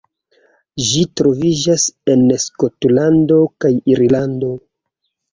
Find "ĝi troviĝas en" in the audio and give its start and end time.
0.85-2.23